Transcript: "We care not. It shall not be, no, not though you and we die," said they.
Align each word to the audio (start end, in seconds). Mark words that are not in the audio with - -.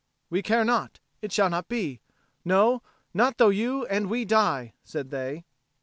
"We 0.31 0.41
care 0.41 0.65
not. 0.65 0.99
It 1.21 1.31
shall 1.31 1.51
not 1.51 1.67
be, 1.69 2.01
no, 2.43 2.81
not 3.13 3.37
though 3.37 3.49
you 3.49 3.85
and 3.85 4.09
we 4.09 4.25
die," 4.25 4.73
said 4.83 5.11
they. 5.11 5.45